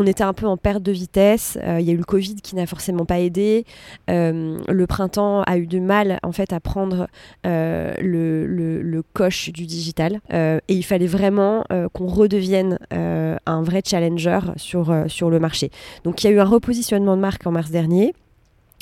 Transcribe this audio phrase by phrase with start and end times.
[0.00, 1.58] on était un peu en perte de vitesse.
[1.64, 3.64] Il y a eu le Covid qui n'a forcément pas aidé.
[4.08, 7.06] le printemps a eu du mal en fait à prendre
[7.44, 10.20] le, le, coche du digital.
[10.32, 15.70] et il fallait vraiment qu'on redevienne un vrai challenger sur, sur le marché.
[16.04, 18.14] Donc il y a eu un repositionnement de marque en mars dernier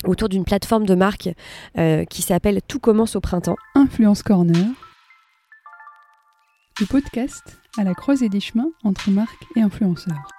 [0.05, 1.29] autour d'une plateforme de marque
[1.77, 3.57] euh, qui s'appelle Tout commence au printemps.
[3.75, 4.65] Influence Corner,
[6.79, 10.38] le podcast à la croisée des chemins entre marques et influenceurs.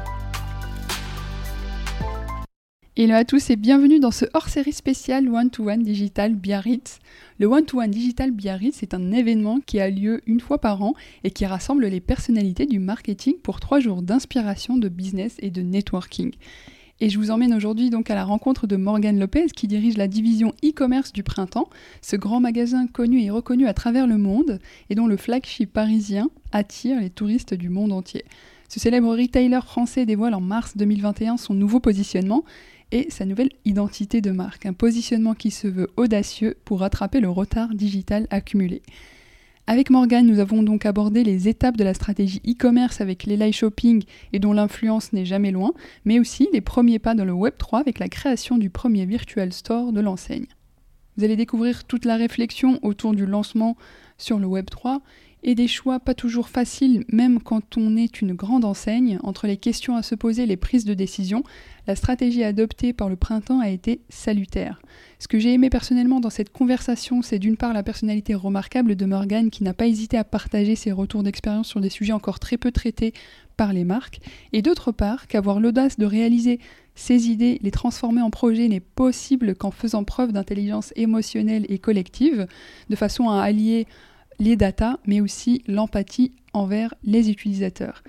[2.97, 6.99] Hello à tous et bienvenue dans ce hors-série spécial One-to-One Digital Biarritz.
[7.39, 11.31] Le One-to-One Digital Biarritz est un événement qui a lieu une fois par an et
[11.31, 16.33] qui rassemble les personnalités du marketing pour trois jours d'inspiration, de business et de networking.
[16.99, 20.09] Et je vous emmène aujourd'hui donc à la rencontre de Morgane Lopez qui dirige la
[20.09, 21.69] division e-commerce du Printemps,
[22.01, 26.29] ce grand magasin connu et reconnu à travers le monde et dont le flagship parisien
[26.51, 28.25] attire les touristes du monde entier.
[28.67, 32.45] Ce célèbre retailer français dévoile en mars 2021 son nouveau positionnement
[32.91, 37.29] et sa nouvelle identité de marque, un positionnement qui se veut audacieux pour rattraper le
[37.29, 38.81] retard digital accumulé.
[39.67, 43.53] Avec Morgane, nous avons donc abordé les étapes de la stratégie e-commerce avec les live
[43.53, 44.03] shopping
[44.33, 45.71] et dont l'influence n'est jamais loin,
[46.03, 49.93] mais aussi les premiers pas dans le Web3 avec la création du premier virtual store
[49.93, 50.47] de l'enseigne.
[51.15, 53.77] Vous allez découvrir toute la réflexion autour du lancement
[54.17, 54.99] sur le Web3
[55.43, 59.57] et des choix pas toujours faciles, même quand on est une grande enseigne, entre les
[59.57, 61.43] questions à se poser et les prises de décision,
[61.87, 64.81] la stratégie adoptée par le printemps a été salutaire.
[65.19, 69.05] Ce que j'ai aimé personnellement dans cette conversation, c'est d'une part la personnalité remarquable de
[69.05, 72.57] Morgane qui n'a pas hésité à partager ses retours d'expérience sur des sujets encore très
[72.57, 73.13] peu traités
[73.57, 74.19] par les marques,
[74.53, 76.59] et d'autre part qu'avoir l'audace de réaliser
[76.95, 82.47] ses idées, les transformer en projet n'est possible qu'en faisant preuve d'intelligence émotionnelle et collective,
[82.89, 83.87] de façon à allier
[84.39, 88.03] les datas, mais aussi l'empathie envers les utilisateurs,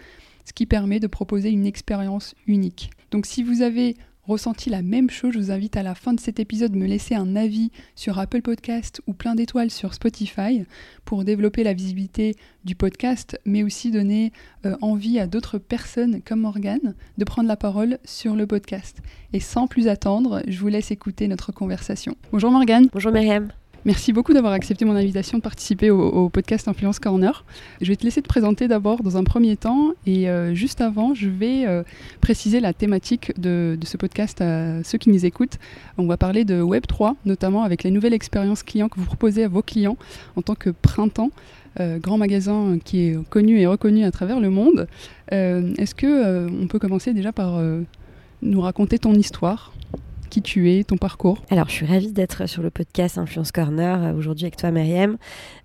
[0.45, 2.91] ce qui permet de proposer une expérience unique.
[3.11, 6.21] Donc si vous avez ressenti la même chose, je vous invite à la fin de
[6.21, 10.65] cet épisode me laisser un avis sur Apple Podcast ou plein d'étoiles sur Spotify
[11.05, 14.33] pour développer la visibilité du podcast, mais aussi donner
[14.65, 18.99] euh, envie à d'autres personnes comme Morgane de prendre la parole sur le podcast.
[19.33, 22.17] Et sans plus attendre, je vous laisse écouter notre conversation.
[22.31, 22.89] Bonjour Morgane.
[22.93, 23.53] Bonjour Myriam.
[23.85, 27.45] Merci beaucoup d'avoir accepté mon invitation de participer au, podcast Influence Corner.
[27.81, 31.15] Je vais te laisser te présenter d'abord dans un premier temps et euh, juste avant,
[31.15, 31.83] je vais euh,
[32.21, 35.59] préciser la thématique de, ce podcast à ceux qui nous écoutent.
[35.99, 39.49] On va parler de Web3, notamment avec les nouvelles expériences clients que vous proposez à
[39.49, 39.97] vos clients
[40.37, 41.33] en tant que printemps.
[41.81, 44.87] Euh, grand magasin qui est connu et reconnu à travers le monde.
[45.33, 47.61] Est-ce que on peut commencer déjà par
[48.43, 49.73] nous raconter ton histoire?
[50.33, 51.37] Qui tu es, ton parcours.
[51.51, 55.19] Alors, je suis ravie d'être sur le podcast Influence Corner euh, aujourd'hui avec toi, Myriam.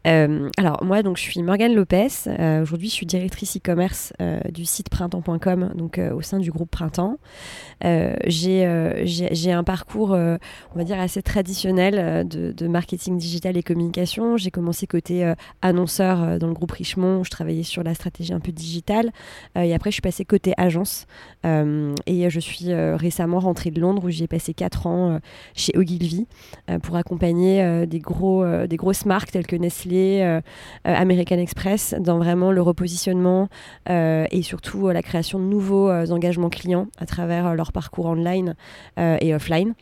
[0.06, 2.10] Euh, alors, moi, donc, je suis Morgane Lopez.
[2.28, 4.12] Euh, aujourd'hui, je suis directrice e-commerce
[4.52, 7.18] du site printemps.com, donc au sein du groupe Printemps.
[7.82, 14.36] j'ai un parcours, on va dire, assez traditionnel de, marketing digital et communication.
[14.36, 18.52] J'ai commencé côté annonceur dans le groupe Richemont, je travaillais sur la stratégie un peu
[18.52, 19.12] digitale.
[19.56, 21.06] et après, je suis passée côté agence.
[21.46, 25.20] et je suis récemment rentrée de Londres, où j'ai passé 4 ans euh,
[25.56, 26.28] chez Ogilvy
[26.70, 30.42] euh, pour accompagner euh, des, gros, des grosses marques telles que Nestlé,
[30.84, 33.48] American Express dans vraiment le repositionnement
[33.88, 38.56] et surtout la création de nouveaux engagements clients à travers leur parcours online
[38.98, 39.74] et offline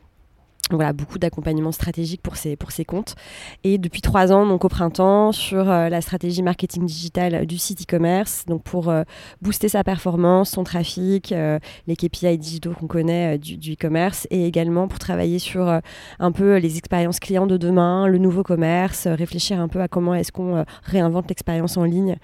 [0.71, 3.15] voilà, beaucoup d'accompagnement stratégique pour ces, pour ces comptes.
[3.63, 7.83] Et depuis trois ans, donc au printemps, sur euh, la stratégie marketing digital du site
[7.83, 9.03] e-commerce, donc pour euh,
[9.41, 14.87] booster sa performance, son trafic, euh, les KPI digitaux qu'on connaît du, e-commerce, et également
[14.87, 15.81] pour travailler sur
[16.19, 20.15] un peu les expériences clients de demain, le nouveau commerce, réfléchir un peu à comment
[20.15, 22.15] est-ce qu'on réinvente l'expérience en ligne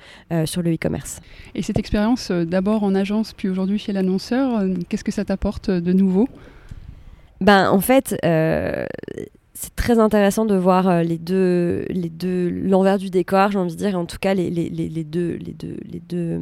[0.46, 1.20] sur le e-commerce.
[1.56, 5.94] Et cette expérience, d'abord en agence, puis aujourd'hui chez l'annonceur, qu'est-ce que ça t'apporte de
[5.94, 6.28] nouveau?
[7.42, 8.86] Ben, en fait, euh,
[9.56, 13.74] c'est très intéressant de voir euh, les deux, les deux, l'envers du décor, j'ai envie
[13.74, 16.40] de dire, en tout cas les, les, les, deux, les deux, les deux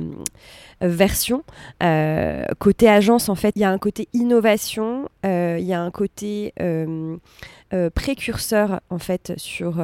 [0.83, 1.43] euh, versions.
[2.59, 6.53] côté agence, en fait, il y a un côté innovation il y a un côté
[7.95, 9.83] précurseur en fait sur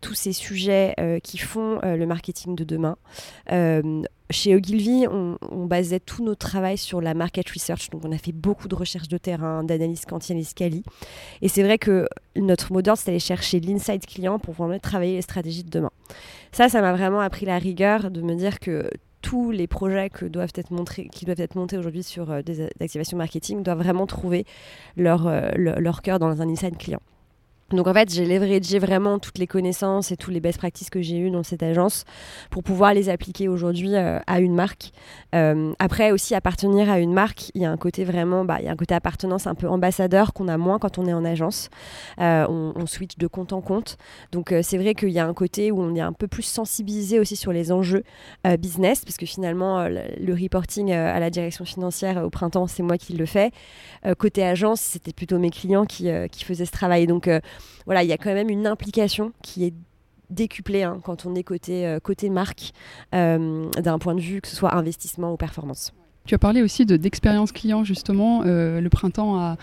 [0.00, 2.96] tous ces sujets qui font le marketing de demain
[4.32, 7.90] chez Ogilvy, on, basait tout notre travail sur la market research.
[7.90, 10.82] Donc, on a fait beaucoup de recherches de terrain, d'analyse quantitative quali.
[11.40, 15.16] Et c'est vrai que notre mot d'ordre, c'est d'aller chercher l'inside client pour vraiment travailler
[15.16, 15.90] les stratégies de demain.
[16.50, 18.90] Ça, ça m'a vraiment appris la rigueur de me dire que
[19.22, 24.06] tous les projets qui doivent être montés aujourd'hui sur euh, des activations marketing doivent vraiment
[24.06, 24.44] trouver
[24.96, 27.00] leur, euh, leur cœur dans un inside client.
[27.72, 31.00] Donc en fait, j'ai leveragé vraiment toutes les connaissances et tous les best practices que
[31.00, 32.04] j'ai eues dans cette agence
[32.50, 34.92] pour pouvoir les appliquer aujourd'hui euh, à une marque.
[35.34, 38.66] Euh, après aussi appartenir à une marque, il y a un côté vraiment, bah, il
[38.66, 41.24] y a un côté appartenance un peu ambassadeur qu'on a moins quand on est en
[41.24, 41.70] agence.
[42.20, 43.96] Euh, on, switch de compte en compte.
[44.32, 47.20] Donc c'est vrai qu'il y a un côté où on est un peu plus sensibilisé
[47.20, 48.02] aussi sur les enjeux
[48.58, 53.14] business parce que finalement le, reporting à la direction financière au printemps, c'est moi qui
[53.14, 53.50] le fais.
[54.18, 57.06] côté agence, c'était plutôt mes clients qui, qui faisaient ce travail.
[57.06, 57.30] Donc
[57.86, 59.74] voilà, il y a quand même une implication qui est
[60.32, 62.72] décuplée hein, quand on est côté, euh, côté marque,
[63.14, 65.92] euh, d'un point de vue que ce soit investissement ou performance.
[66.24, 68.42] Tu as parlé aussi d'expérience client, justement.
[68.46, 69.56] Euh, le printemps a,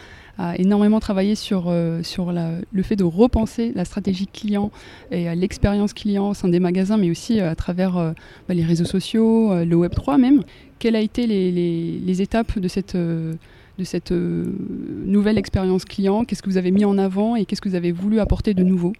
[0.57, 4.71] énormément travaillé sur, sur le fait de repenser la stratégie client
[5.11, 7.95] et l'expérience client au sein des magasins, mais aussi à travers
[8.47, 10.43] bah, les réseaux sociaux, le Web3 même.
[10.79, 12.95] Quelles ont été les, les, étapes de cette
[13.79, 14.45] de cette euh,
[15.05, 16.25] nouvelle expérience client?
[16.25, 18.63] Qu'est-ce que vous avez mis en avant et qu'est-ce que vous avez voulu apporter de
[18.63, 18.93] nouveau?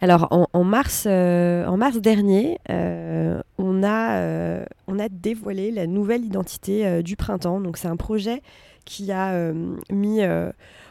[0.00, 6.24] Alors en, mars, euh, en mars dernier, euh, on, a, on a dévoilé la nouvelle
[6.24, 7.60] identité du printemps.
[7.60, 8.40] Donc c'est un projet
[8.86, 9.52] qui a
[9.92, 10.20] mis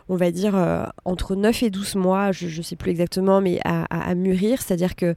[0.10, 3.60] on va dire, euh, entre 9 et 12 mois, je ne sais plus exactement, mais
[3.64, 4.62] à, mûrir.
[4.62, 5.14] C'est-à-dire que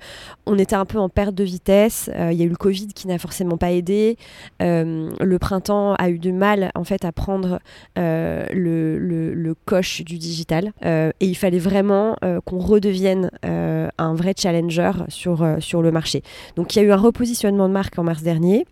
[0.47, 2.11] on était un peu en perte de vitesse.
[2.15, 4.19] Euh, il y a eu le Covid qui n'a forcément pas aidé.
[4.61, 7.59] Euh, le printemps a eu du mal, en fait, à prendre
[7.97, 10.73] le, coche du digital.
[10.85, 16.23] et il fallait vraiment qu'on redevienne un vrai challenger sur, sur le marché.
[16.57, 18.67] Donc, il y a eu un repositionnement de marque en mars dernier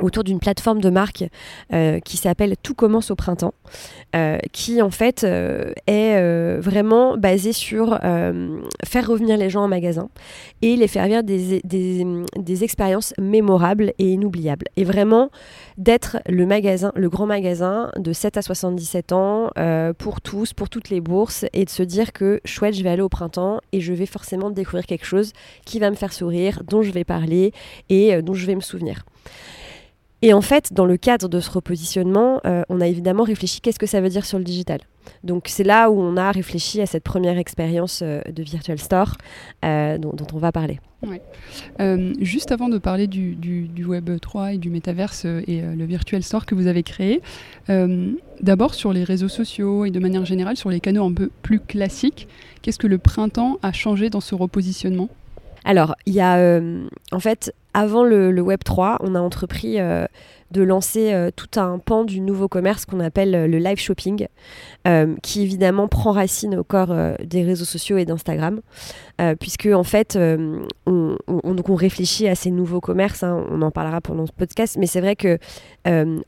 [0.00, 1.24] autour d'une plateforme de marque
[1.72, 3.54] euh, qui s'appelle Tout commence au printemps,
[4.16, 7.98] euh, qui en fait euh, est vraiment basée sur
[8.84, 10.08] faire revenir les gens en magasin
[10.62, 14.66] et les faire vivre des, des, expériences mémorables et inoubliables.
[14.76, 15.30] Et vraiment
[15.76, 19.50] d'être le magasin, le grand magasin de 7 à 77 ans
[19.98, 23.02] pour tous, pour toutes les bourses et de se dire que chouette, je vais aller
[23.02, 25.32] au printemps et je vais forcément découvrir quelque chose
[25.64, 27.52] qui va me faire sourire, dont je vais parler
[27.88, 29.04] et dont je vais me souvenir.
[30.24, 33.78] Et en fait, dans le cadre de ce repositionnement, euh, on a évidemment réfléchi qu'est-ce
[33.78, 34.80] que ça veut dire sur le digital.
[35.22, 39.18] Donc c'est là où on a réfléchi à cette première expérience euh, de Virtual Store
[39.66, 40.80] euh, dont, on va parler.
[42.20, 46.54] juste avant de parler du, Web 3 et du métaverse et le Virtual Store que
[46.54, 47.20] vous avez créé,
[48.40, 51.60] d'abord sur les réseaux sociaux et de manière générale sur les canaux un peu plus
[51.60, 52.28] classiques,
[52.62, 55.10] qu'est-ce que le printemps a changé dans ce repositionnement?
[55.66, 56.60] Alors, il y a
[57.12, 60.06] en fait avant le, Web 3, on a entrepris euh,
[60.52, 64.28] de lancer euh, tout un pan du nouveau commerce qu'on appelle euh, le live shopping,
[65.22, 66.94] qui évidemment prend racine au corps
[67.24, 68.60] des réseaux sociaux et d'Instagram,
[69.40, 70.18] puisque en fait,
[70.86, 73.22] on, on, réfléchit à ces nouveaux commerces.
[73.22, 75.38] Hein, on en parlera pendant ce podcast, mais c'est vrai que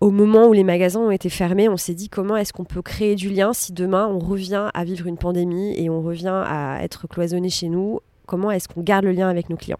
[0.00, 2.80] au moment où les magasins ont été fermés, on s'est dit comment est-ce qu'on peut
[2.80, 6.78] créer du lien si demain on revient à vivre une pandémie et on revient à
[6.82, 9.78] être cloisonné chez nous comment est-ce qu'on garde le lien avec nos clients.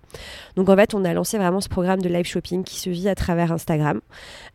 [0.57, 3.09] Donc en fait, on a lancé vraiment ce programme de live shopping qui se vit
[3.09, 4.01] à travers Instagram,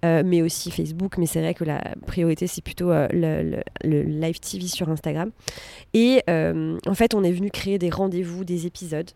[0.05, 4.39] euh, mais aussi Facebook, mais c'est vrai que la priorité, c'est plutôt euh, le, live
[4.39, 5.31] TV sur Instagram.
[5.93, 9.09] Et euh, en fait, on est venu créer des rendez-vous, des épisodes.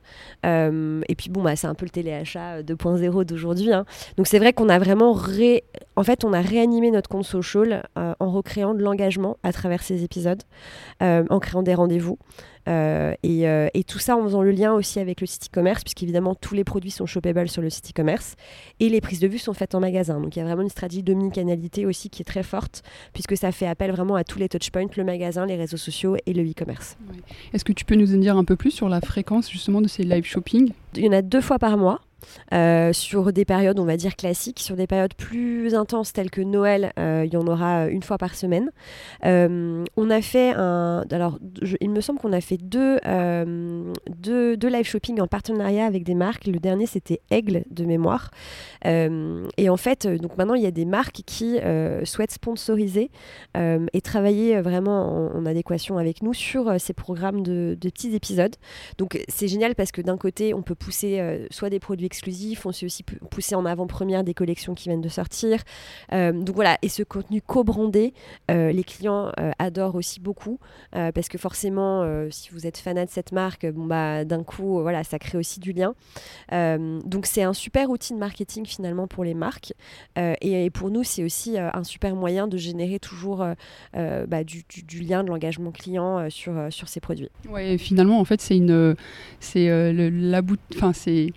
[0.44, 3.74] et puis bon, bah, c'est un peu le téléachat 2.0 d'aujourd'hui.
[3.74, 3.86] Hein.
[4.18, 5.64] Donc c'est vrai qu'on a vraiment ré...
[5.96, 10.04] en fait, on a réanimé notre compte social en recréant de l'engagement à travers ces
[10.04, 10.42] épisodes,
[11.02, 12.18] en créant des rendez-vous.
[12.68, 16.34] Euh, euh, et, tout ça en faisant le lien aussi avec le site e-commerce, puisqu'évidemment
[16.36, 18.36] tous les produits sont shoppables sur le site e-commerce
[18.80, 20.20] et les prises de vue sont faites en magasin.
[20.20, 22.82] Donc il y a vraiment une stratégie d'omnicanalité aussi qui est très forte,
[23.14, 26.34] puisque ça fait appel vraiment à tous les touchpoints, le magasin, les réseaux sociaux et
[26.34, 26.98] le e-commerce.
[27.54, 29.88] Est-ce que tu peux nous en dire un peu plus sur la fréquence justement de
[29.88, 30.72] ces live shopping?
[30.96, 32.02] Il y en a deux fois par mois.
[32.54, 36.42] Euh, sur des périodes, on va dire classiques, sur des périodes plus intenses telles que
[36.42, 38.72] Noël, euh, il y en aura une fois par semaine.
[39.26, 41.04] Euh, on a fait un.
[41.12, 41.40] Alors,
[41.82, 43.00] il me semble qu'on a fait deux,
[44.08, 46.48] deux, deux, live shopping en partenariat avec des marques.
[46.48, 48.32] Le dernier, c'était Aigle de mémoire.
[48.84, 51.60] et en fait, donc maintenant, il y a des marques qui
[52.04, 53.10] souhaitent sponsoriser
[53.56, 58.56] et travailler vraiment en, adéquation avec nous sur ces programmes de, de petits épisodes.
[58.98, 62.66] Donc, c'est génial parce que d'un côté, on peut pousser soit des produits exclusif.
[62.66, 65.62] On sait aussi pousser en avant-première des collections qui viennent de sortir.
[66.12, 68.14] donc voilà, et ce contenu co-brandé,
[68.50, 70.60] les clients adorent aussi beaucoup
[70.92, 75.04] parce que forcément, si vous êtes fanat de cette marque, bon bah d'un coup, voilà,
[75.04, 75.94] ça crée aussi du lien.
[76.52, 79.74] donc c'est un super outil de marketing finalement pour les marques.
[80.18, 83.46] Et, pour nous, c'est aussi un super moyen de générer toujours
[83.94, 84.64] bah, du,
[85.02, 87.30] lien, de l'engagement client sur, sur ces produits.
[87.50, 88.96] Ouais, finalement, en fait, c'est une,
[89.40, 90.42] c'est euh, la
[90.76, 91.34] enfin c'est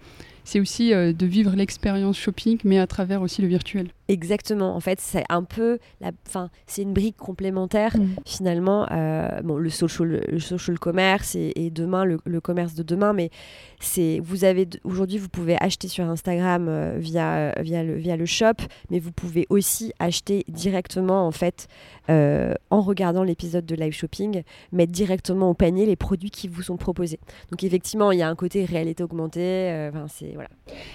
[0.48, 3.90] c'est aussi euh, de vivre l'expérience shopping, mais à travers aussi le virtuel.
[4.08, 4.74] Exactement.
[4.74, 8.16] En fait, c'est un peu, la, fin, c'est une brique complémentaire mm.
[8.24, 8.86] finalement.
[8.90, 13.30] Euh, bon, le social, le social commerce et, demain le, commerce de demain, mais
[13.80, 18.24] c'est, vous avez aujourd'hui, vous pouvez acheter sur Instagram euh, via via le via le
[18.24, 18.54] shop,
[18.90, 21.68] mais vous pouvez aussi acheter directement en fait
[22.08, 26.78] en regardant l'épisode de live shopping, mettre directement au panier les produits qui vous sont
[26.78, 27.20] proposés.
[27.50, 29.90] Donc effectivement, il y a un côté réalité augmentée.
[29.92, 30.34] Enfin, c'est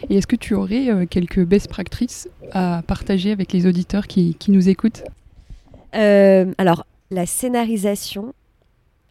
[0.09, 4.37] et est-ce que tu aurais euh, quelques best practices à partager avec les auditeurs qui,
[4.47, 5.03] nous écoutent
[5.95, 8.33] euh, Alors, la scénarisation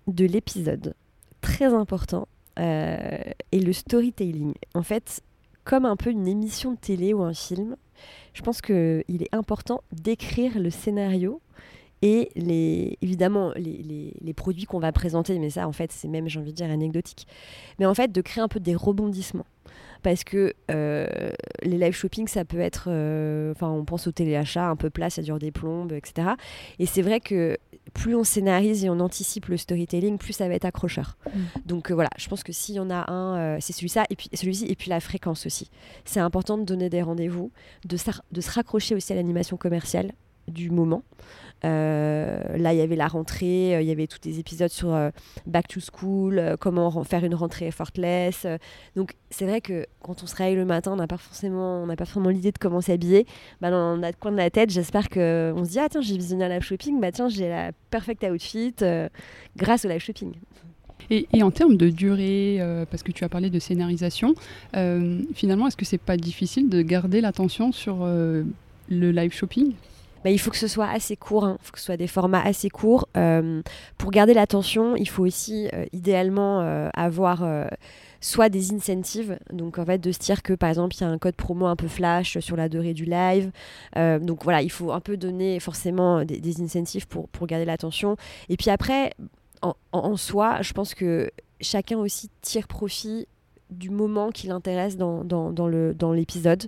[0.06, 0.94] de l'épisode,
[1.40, 2.26] très important,
[2.58, 3.18] euh,
[3.50, 4.54] et le storytelling.
[4.74, 5.22] En fait,
[5.64, 7.76] comme un peu une émission de télé ou un film,
[8.34, 11.40] je pense qu'il est important d'écrire le scénario
[12.02, 16.28] et les, évidemment les, les produits qu'on va présenter, mais ça en fait c'est même
[16.28, 17.28] j'ai envie de dire anecdotique,
[17.78, 19.46] mais en fait de créer un peu des rebondissements
[20.02, 21.06] parce que euh,
[21.62, 25.10] les live shopping, ça peut être, euh, enfin, on pense au téléachat un peu plat,
[25.10, 26.28] ça dure des plombes, etc.
[26.78, 27.56] Et c'est vrai que
[27.94, 31.16] plus on scénarise et on anticipe le storytelling, plus ça va être accrocheur.
[31.26, 31.40] Mm.
[31.66, 34.28] Donc euh, voilà, je pense que s'il y en a un, c'est celui-ci, et puis
[34.32, 35.70] celui-ci, et puis la fréquence aussi.
[36.04, 37.52] C'est important de donner des rendez-vous,
[37.84, 37.96] de,
[38.32, 40.12] de se raccrocher aussi à l'animation commerciale
[40.48, 41.02] du moment.
[41.64, 44.92] Euh, là, il y avait la rentrée, euh, il y avait tous des épisodes sur
[44.92, 45.10] euh,
[45.46, 48.46] Back to School, comment faire une rentrée effortless.
[48.96, 52.28] donc, c'est vrai que quand on se réveille le matin, on n'a pas forcément, on
[52.28, 53.26] l'idée de comment s'habiller.
[53.60, 56.44] Bah, dans notre coin de la tête, j'espère qu'on se dit ah tiens, j'ai visionné
[56.44, 58.74] un live shopping, bah tiens, j'ai la perfect outfit
[59.56, 60.32] grâce au live shopping.
[61.10, 62.58] Et, et, en termes de durée,
[62.90, 64.34] parce que tu as parlé de scénarisation,
[65.34, 68.46] finalement, est-ce que c'est pas difficile de garder l'attention sur le
[68.88, 69.74] live shopping?
[70.24, 71.56] Bah, il faut que ce soit assez court, hein.
[71.60, 73.08] il faut que ce soit des formats assez courts.
[73.16, 73.62] Euh,
[73.98, 77.44] pour garder l'attention, il faut aussi euh, idéalement euh, avoir
[78.20, 81.08] soit des incentives, donc en fait de se dire que par exemple il y a
[81.08, 83.50] un code promo un peu flash sur la durée du live.
[83.96, 88.16] donc voilà, il faut un peu donner forcément des, incentives pour, pour garder l'attention.
[88.48, 89.12] Et puis après,
[89.60, 93.26] en, en, soi, je pense que chacun aussi tire profit
[93.72, 96.64] du moment qui l'intéresse dans, dans, dans l'épisode.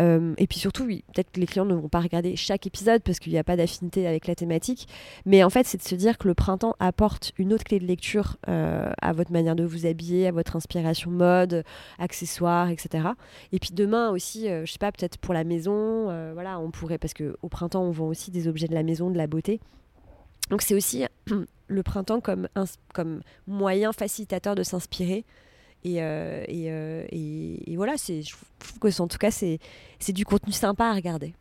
[0.00, 3.02] Euh, et puis surtout, oui, peut-être que les clients ne vont pas regarder chaque épisode
[3.02, 4.88] parce qu'il n'y a pas d'affinité avec la thématique.
[5.26, 7.86] Mais en fait, c'est de se dire que le printemps apporte une autre clé de
[7.86, 11.64] lecture euh, à votre manière de vous habiller, à votre inspiration mode,
[11.98, 13.08] accessoires, etc.
[13.52, 15.78] Et puis demain aussi, euh, je sais pas, peut-être pour la maison,
[16.34, 19.16] voilà, on pourrait, parce qu'au printemps, on vend aussi des objets de la maison, de
[19.16, 19.60] la beauté.
[20.50, 21.04] Donc c'est aussi
[21.68, 22.48] le printemps comme,
[22.94, 25.24] comme moyen facilitateur de s'inspirer
[25.86, 29.58] euh, euh, et, et, voilà, je trouve que en tout cas, c'est
[30.12, 31.34] du contenu sympa à regarder.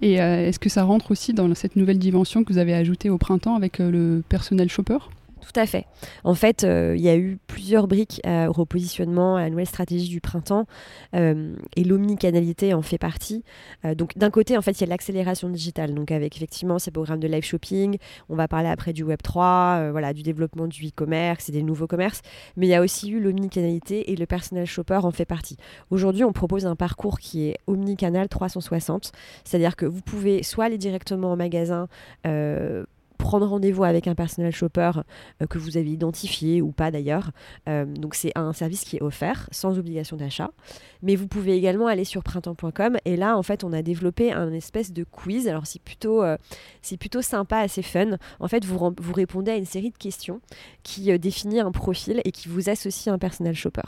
[0.00, 3.10] Et euh, est-ce que ça rentre aussi dans cette nouvelle dimension que vous avez ajoutée
[3.10, 4.98] au printemps avec le personnel shopper?
[5.44, 5.86] Tout à fait.
[6.24, 10.08] En fait, euh, il y a eu plusieurs briques au repositionnement, à la nouvelle stratégie
[10.08, 10.66] du printemps,
[11.14, 13.44] euh, et l'omnicanalité en fait partie.
[13.84, 16.90] Euh, donc, d'un côté, en fait, il y a l'accélération digitale, donc avec effectivement ces
[16.90, 17.98] programmes de live shopping.
[18.28, 21.86] On va parler après du Web 3, voilà, du développement du e-commerce et des nouveaux
[21.86, 22.22] commerces.
[22.56, 25.56] Mais il y a aussi eu l'omnicanalité et le personnel shopper en fait partie.
[25.90, 29.12] Aujourd'hui, on propose un parcours qui est omnicanal 360,
[29.44, 31.88] c'est-à-dire que vous pouvez soit aller directement au magasin
[33.18, 34.90] prendre rendez-vous avec un personnel shopper
[35.40, 37.30] euh, que vous avez identifié ou pas d'ailleurs.
[37.68, 40.50] Euh, donc c'est un service qui est offert sans obligation d'achat.
[41.02, 44.52] Mais vous pouvez également aller sur printemps.com et là en fait on a développé un
[44.52, 45.48] espèce de quiz.
[45.48, 46.36] Alors c'est plutôt, euh,
[46.82, 48.16] c'est plutôt sympa, assez fun.
[48.40, 50.40] En fait vous, vous répondez à une série de questions
[50.82, 53.82] qui définit un profil et qui vous associe à un personnel shopper.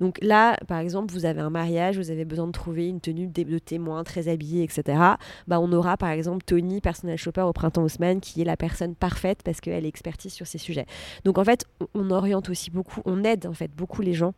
[0.00, 3.26] Donc là par exemple vous avez un mariage, vous avez besoin de trouver une tenue
[3.26, 4.98] de, témoin très habillée, etc.
[5.46, 8.65] Bah, on aura par exemple Tony, personnel shopper au printemps Haussmann qui est la personne
[8.94, 10.86] parfaite parce qu'elle est expertise sur ces sujets.
[11.24, 14.34] Donc en fait, on oriente aussi beaucoup, on aide en fait beaucoup les gens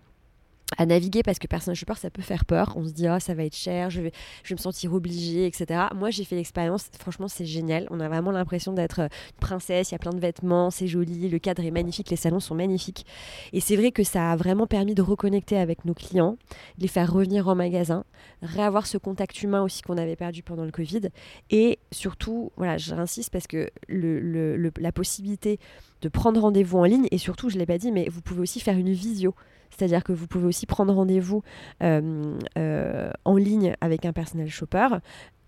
[0.76, 2.74] à naviguer parce que personne je peur ça peut faire peur.
[2.76, 5.46] On se dit oh, ça va être cher je vais, je vais me sentir obligée
[5.46, 7.86] etc moi j'ai fait l'expérience franchement c'est génial.
[7.90, 11.28] On a vraiment l'impression d'être une princesse il y a plein de vêtements c'est joli
[11.28, 13.06] le cadre est magnifique les salons sont magnifiques.
[13.52, 16.36] Et c'est vrai que ça a vraiment permis de reconnecter avec nos clients
[16.76, 18.04] de les faire revenir en magasin
[18.42, 21.08] réavoir ce contact humain aussi qu'on avait perdu pendant le Covid.
[21.50, 25.58] Et surtout voilà j'insiste parce que le, le, la possibilité
[26.02, 28.40] de prendre rendez-vous en ligne et surtout, je ne l'ai pas dit, mais vous pouvez
[28.40, 29.34] aussi faire une visio.
[29.70, 31.42] C'est-à-dire que vous pouvez aussi prendre rendez-vous
[31.80, 34.88] en ligne avec un personnel shopper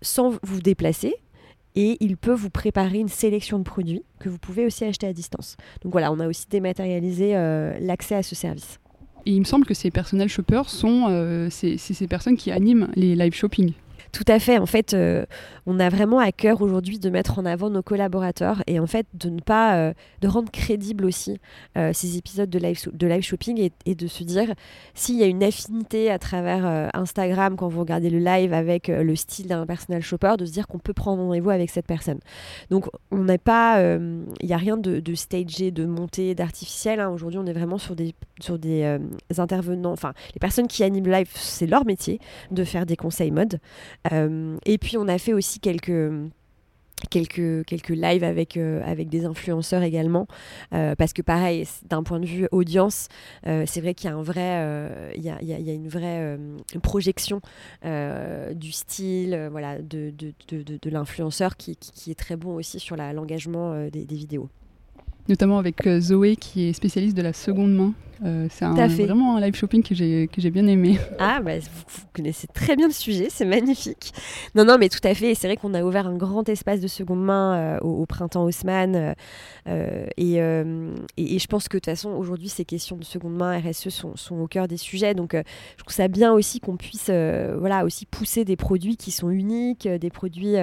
[0.01, 1.15] sans vous déplacer,
[1.75, 5.13] et il peut vous préparer une sélection de produits que vous pouvez aussi acheter à
[5.13, 5.57] distance.
[5.83, 7.33] Donc voilà, on a aussi dématérialisé
[7.79, 8.79] l'accès à ce service.
[9.25, 13.15] Et il me semble que ces personnels shoppers sont euh, ces, personnes qui animent les
[13.15, 13.73] live shopping.
[14.11, 14.57] Tout à fait.
[14.57, 15.25] En fait, euh,
[15.65, 19.07] on a vraiment à cœur aujourd'hui de mettre en avant nos collaborateurs et en fait
[19.13, 21.39] de ne pas euh, de rendre crédible aussi
[21.77, 24.53] euh, ces épisodes de live, de live shopping et, de se dire
[24.93, 29.15] s'il y a une affinité à travers Instagram quand vous regardez le live avec le
[29.15, 32.19] style d'un personnel shopper, de se dire qu'on peut prendre rendez-vous avec cette personne.
[32.69, 36.99] Donc on n'est pas, il n'y a rien de, de stagé, de monté, d'artificiel.
[36.99, 37.09] Hein.
[37.09, 38.97] Aujourd'hui, on est vraiment sur des sur des
[39.37, 43.59] intervenants, enfin les personnes qui animent live, c'est leur métier de faire des conseils mode.
[44.11, 46.11] Euh, et puis on a fait aussi quelques
[47.09, 50.27] quelques, quelques lives avec, euh, avec des influenceurs également.
[50.71, 53.07] Euh, parce que pareil, d'un point de vue audience,
[53.43, 56.37] c'est vrai qu'il y a un vrai, il y a, y, a, une vraie
[56.83, 57.41] projection
[57.83, 62.95] du style, voilà, de, de, de, de l'influenceur qui, qui, est très bon aussi sur
[62.95, 64.49] l'engagement des, des, vidéos.
[65.29, 69.55] Notamment avec Zoé qui est spécialiste de la seconde main, euh, c'est vraiment un live
[69.55, 70.99] shopping que j'ai bien aimé.
[71.17, 74.13] Ah, bah, vous, connaissez très bien le sujet, c'est magnifique.
[74.53, 75.33] Non, non, mais tout à fait.
[75.33, 79.15] C'est vrai qu'on a ouvert un grand espace de seconde main euh, au, printemps Haussmann.
[79.67, 83.59] Euh, et, et, je pense que de toute façon, aujourd'hui, ces questions de seconde main
[83.59, 85.13] RSE sont, sont au cœur des sujets.
[85.15, 89.29] Donc, je trouve ça bien aussi qu'on puisse voilà, aussi pousser des produits qui sont
[89.29, 90.55] uniques, des produits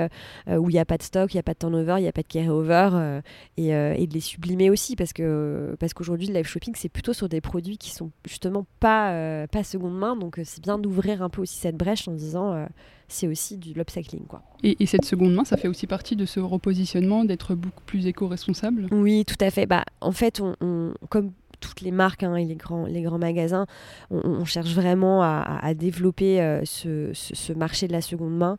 [0.46, 2.08] où il n'y a pas de stock, il n'y a pas de turnover, il n'y
[2.08, 3.20] a pas de carry-over,
[3.56, 4.96] et, et, de les sublimer aussi.
[4.96, 8.66] Parce qu'aujourd'hui, parce qu'aujourd'hui le live shopping, c'est plutôt sur des produits qui sont justement
[8.80, 10.16] pas, euh, pas seconde main.
[10.16, 12.66] Donc euh, c'est bien d'ouvrir un peu aussi cette brèche en disant euh,
[13.08, 14.26] c'est aussi du l'upcycling.
[14.26, 14.42] Quoi.
[14.62, 18.88] Et, cette seconde main, ça fait aussi partie de ce repositionnement d'être beaucoup plus éco-responsable?
[18.90, 19.66] Oui, tout à fait.
[19.66, 23.66] Bah, en fait, on, comme toutes les marques hein, et les grands, les grands magasins,
[24.10, 28.58] on, cherche vraiment à, développer ce, ce, marché de la seconde main.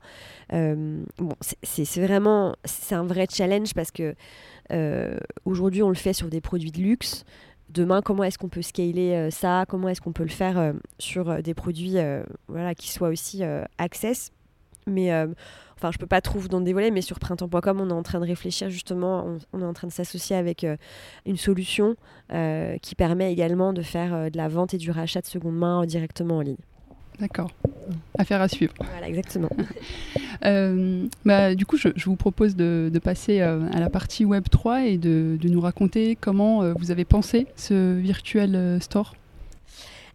[0.51, 4.15] bon, c'est vraiment c'est un vrai challenge parce que
[5.45, 7.25] aujourd'hui on le fait sur des produits de luxe,
[7.69, 9.65] demain, comment est-ce qu'on peut scaler euh, ça?
[9.67, 11.97] Comment est-ce qu'on peut le faire euh, sur euh, des produits
[12.47, 13.43] voilà, qui soient aussi
[13.77, 14.31] access?
[14.87, 15.13] Mais
[15.75, 18.19] enfin je peux pas trop vous en dévoiler mais sur printemps.com on est en train
[18.19, 20.65] de réfléchir justement on, est en train de s'associer avec
[21.27, 21.95] une solution
[22.81, 26.37] qui permet également de faire de la vente et du rachat de seconde main directement
[26.37, 26.57] en ligne
[27.19, 27.51] D'accord.
[28.17, 28.73] Affaire à suivre.
[28.91, 29.49] Voilà, exactement.
[30.45, 34.85] Euh, bah, du coup, je, vous propose de, passer euh, à la partie Web 3
[34.85, 39.15] et de, nous raconter comment euh, vous avez pensé ce virtuel store.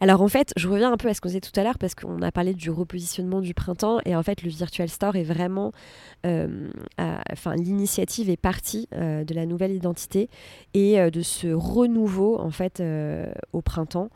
[0.04, 1.94] Alors en fait, je reviens un peu à ce qu'on disait tout à l'heure parce
[1.94, 5.72] qu'on a parlé du repositionnement du printemps et en fait le Virtual Store est vraiment,
[6.26, 6.68] euh,
[7.56, 10.28] l'initiative est partie euh, de la nouvelle identité
[10.74, 12.82] et euh, de ce renouveau en fait
[13.54, 14.10] au printemps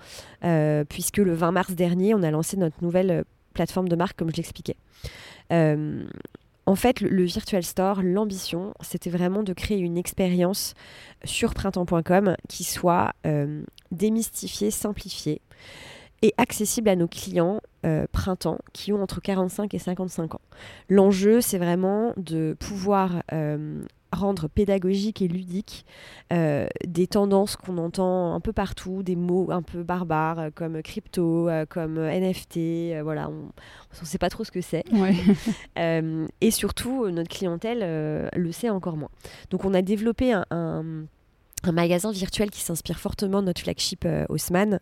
[0.90, 3.24] puisque le 20 mars dernier on a lancé notre nouvelle
[3.54, 4.76] plateforme de marque comme je l'expliquais.
[6.68, 10.74] En fait, le, Virtual Store, l'ambition, c'était vraiment de créer une expérience
[11.24, 13.12] sur printemps.com qui soit
[13.90, 15.40] démystifiée, simplifiée,
[16.22, 20.40] et accessible à nos clients euh, printemps qui ont entre 45 et 55 ans.
[20.88, 25.84] L'enjeu, c'est vraiment de pouvoir euh, rendre pédagogique et ludique
[26.32, 31.48] euh, des tendances qu'on entend un peu partout, des mots un peu barbares comme crypto,
[31.68, 33.50] comme NFT, voilà, on
[34.00, 34.84] ne sait pas trop ce que c'est.
[36.40, 39.10] et surtout, notre clientèle le sait encore moins.
[39.50, 41.06] Donc on a développé un
[41.66, 44.80] un magasin virtuel qui s'inspire fortement de notre flagship euh, Haussmann.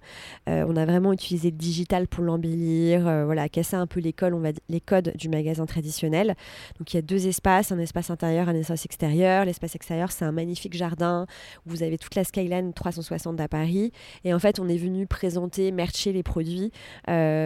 [0.48, 4.14] Euh, on a vraiment utilisé le digital pour l'embellir, euh, voilà, casser un peu les,
[4.22, 6.34] on va les codes du magasin traditionnel.
[6.78, 9.44] Donc il y a deux espaces, un espace intérieur, un espace extérieur.
[9.44, 11.26] L'espace extérieur, c'est un magnifique jardin
[11.66, 13.92] où vous avez toute la skyline 360 à Paris.
[14.24, 16.72] Et en fait, on est venu présenter, mercher les produits,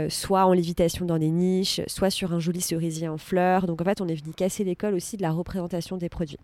[0.08, 3.66] soit en lévitation dans des niches, soit sur un joli cerisier en fleurs.
[3.66, 6.38] Donc en fait, on est venu casser l'école aussi de la représentation des produits.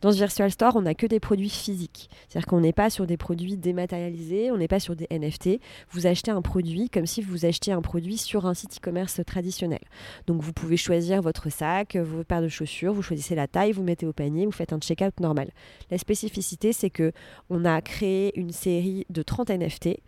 [0.00, 2.10] Dans ce Virtual Store, on n'a que des produits physiques.
[2.28, 5.60] C'est-à-dire qu'on n'est pas sur des produits dématérialisés, on n'est pas sur des NFT.
[5.90, 9.80] Vous achetez un produit comme si vous achetiez un produit sur un site e-commerce traditionnel.
[10.26, 13.82] Donc vous pouvez choisir votre sac, vos paires de chaussures, vous choisissez la taille, vous
[13.82, 15.50] mettez au panier, vous faites un checkout normal.
[15.90, 17.12] La spécificité, c'est que
[17.50, 20.00] on a créé une série de 30 NFT.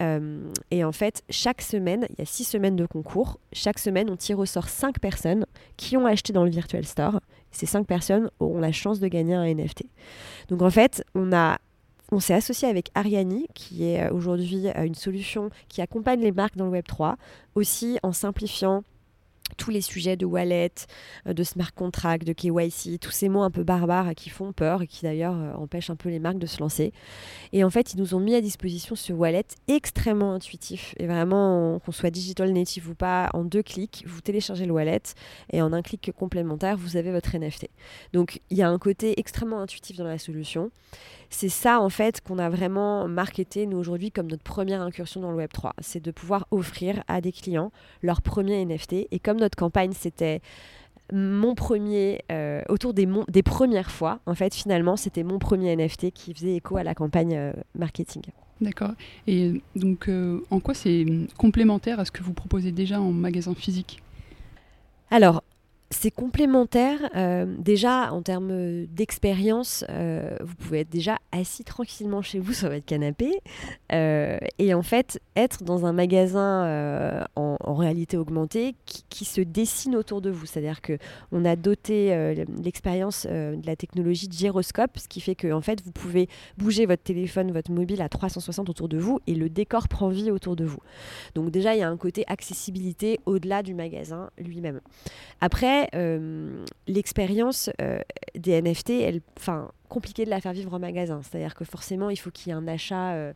[0.00, 3.38] Euh, et en fait, chaque semaine, il y a 6 semaines de concours.
[3.52, 5.46] Chaque semaine, on tire au sort 5 personnes
[5.76, 7.20] qui ont acheté dans le Virtual Store
[7.50, 9.84] ces cinq personnes auront la chance de gagner un NFT.
[10.48, 11.58] Donc en fait, on a
[12.10, 16.32] on s'est associé avec Ariani, qui est euh, aujourd'hui euh, une solution qui accompagne les
[16.32, 17.16] marques dans le Web 3,
[17.54, 18.82] aussi en simplifiant
[19.56, 20.72] tous les sujets de wallet,
[21.26, 24.82] euh, de smart contract, de KYC, tous ces mots un peu barbares qui font peur
[24.82, 26.92] et qui d'ailleurs euh, empêchent un peu les marques de se lancer.
[27.52, 30.94] Et en fait, ils nous ont mis à disposition ce wallet extrêmement intuitif.
[30.98, 35.02] Et vraiment, qu'on soit digital native ou pas, en deux clics, vous téléchargez le wallet
[35.52, 37.68] et en un clic complémentaire, vous avez votre NFT.
[38.12, 40.70] Donc, il y a un côté extrêmement intuitif dans la solution.
[41.30, 45.30] C'est ça, en fait, qu'on a vraiment marketé, nous, aujourd'hui, comme notre première incursion dans
[45.30, 45.72] le Web3.
[45.80, 47.70] C'est de pouvoir offrir à des clients
[48.02, 49.08] leur premier NFT.
[49.10, 50.40] Et comme notre campagne, c'était
[51.12, 56.10] mon premier, euh, autour des, des premières fois, en fait, finalement, c'était mon premier NFT
[56.10, 58.22] qui faisait écho à la campagne euh, marketing.
[58.60, 58.92] D'accord.
[59.26, 63.54] Et donc, euh, en quoi c'est complémentaire à ce que vous proposez déjà en magasin
[63.54, 64.02] physique?
[65.10, 65.42] Alors,
[65.90, 66.98] c'est complémentaire.
[67.16, 72.68] Euh, déjà, en termes d'expérience, euh, vous pouvez être déjà assis tranquillement chez vous sur
[72.68, 73.40] votre canapé
[73.92, 80.20] euh, et en fait être dans un magasin en, réalité augmentée qui, se dessine autour
[80.20, 80.46] de vous.
[80.46, 80.98] C'est-à-dire que
[81.32, 85.92] on a doté l'expérience de la technologie de gyroscope, ce qui fait que fait vous
[85.92, 90.08] pouvez bouger votre téléphone, votre mobile à 360 autour de vous et le décor prend
[90.08, 90.80] vie autour de vous.
[91.34, 94.80] Donc déjà, il y a un côté accessibilité au-delà du magasin lui-même.
[95.40, 98.00] Après euh, l'expérience euh,
[98.34, 101.20] des NFT, elle, enfin, de la faire vivre en magasin.
[101.22, 103.32] C'est-à-dire que forcément, il faut qu'il y ait un achat,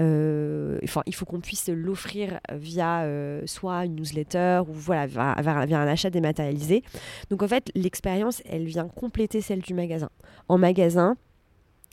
[0.00, 3.08] euh, il faut qu'on puisse l'offrir via
[3.46, 6.82] soit une newsletter ou voilà, via, un achat dématérialisé.
[7.30, 10.10] Donc en fait, l'expérience, elle vient compléter celle du magasin.
[10.48, 11.16] En magasin,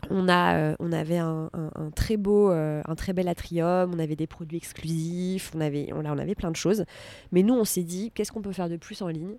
[0.10, 1.49] on, avait un,
[1.95, 6.36] très beau, un très bel atrium, on avait des produits exclusifs, on avait, on avait
[6.36, 6.86] plein de choses.
[7.32, 9.38] Mais nous, on s'est dit, qu'est-ce qu'on peut faire de plus en ligne?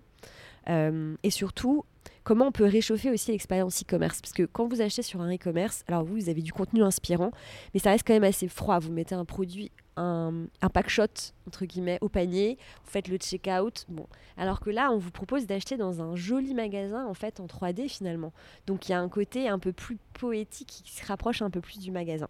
[0.69, 1.83] Euh, et surtout,
[2.23, 4.21] comment on peut réchauffer aussi l'expérience e-commerce?
[4.21, 7.31] Parce que quand vous achetez sur un e-commerce, alors vous, vous avez du contenu inspirant,
[7.73, 8.79] mais ça reste quand même assez froid.
[8.79, 13.17] Vous mettez un produit, un, un pack shot, entre guillemets, au panier, vous faites le
[13.17, 13.85] checkout.
[13.89, 14.07] Bon.
[14.37, 17.89] Alors que là, on vous propose d'acheter dans un joli magasin, en fait, en 3D
[17.89, 18.33] finalement.
[18.67, 21.61] Donc il y a un côté un peu plus poétique qui se rapproche un peu
[21.61, 22.27] plus du magasin.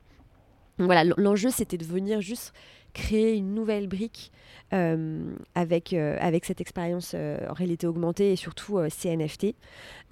[0.79, 2.51] Donc voilà, l'enjeu c'était de venir juste
[2.93, 4.31] créer une nouvelle brique
[4.73, 9.55] euh, avec, euh, avec cette expérience euh, en réalité augmentée et surtout CNFT.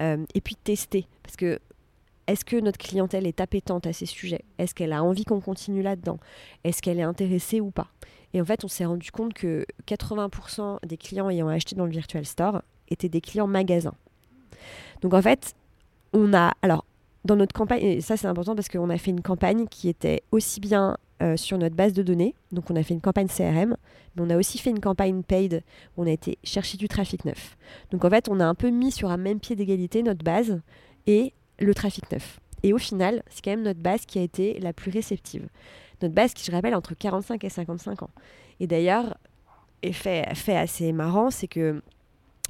[0.00, 1.06] et puis tester.
[1.22, 1.58] Parce que
[2.26, 4.44] est-ce que notre clientèle est appétente à ces sujets?
[4.58, 6.18] Est-ce qu'elle a envie qu'on continue là-dedans?
[6.62, 7.88] Est-ce qu'elle est intéressée ou pas?
[8.32, 11.90] Et en fait, on s'est rendu compte que 80% des clients ayant acheté dans le
[11.90, 13.94] Virtual Store étaient des clients magasins.
[15.00, 15.54] Donc en fait,
[16.12, 16.52] on a...
[16.62, 16.84] Alors,
[17.24, 20.22] dans notre campagne, et ça c'est important parce qu'on a fait une campagne qui était
[20.30, 22.34] aussi bien euh, sur notre base de données.
[22.50, 23.76] Donc on a fait une campagne CRM,
[24.14, 25.62] mais on a aussi fait une campagne paid
[25.96, 27.56] où on a été chercher du trafic neuf.
[27.90, 30.60] Donc en fait, on a un peu mis sur un même pied d'égalité notre base
[31.06, 32.40] et le trafic neuf.
[32.62, 35.48] Et au final, c'est quand même notre base qui a été la plus réceptive.
[36.00, 38.10] Notre base qui, je rappelle, entre 45 et 55 ans.
[38.60, 39.16] Et d'ailleurs,
[39.82, 41.82] effet, fait assez marrant, c'est que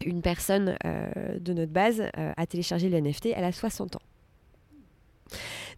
[0.04, 4.02] une personne euh, de notre base euh, a téléchargé le NFT, elle a 60 ans.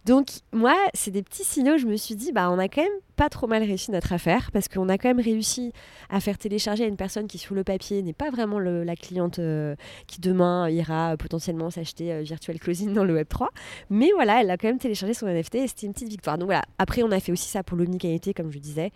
[0.05, 2.91] Donc moi, c'est des petits signaux, je me suis dit, bah on a quand même
[3.15, 5.71] pas trop mal réussi notre affaire, parce qu'on a quand même réussi
[6.11, 9.39] à faire télécharger à une personne qui sur le papier n'est pas vraiment la cliente
[9.39, 13.47] euh, qui demain ira potentiellement s'acheter euh, Virtual Closing dans le Web3.
[13.89, 16.37] Mais voilà, elle a quand même téléchargé son NFT et c'était une petite victoire.
[16.37, 18.91] Donc voilà, après on a fait aussi ça pour l'omnicanité, comme je disais.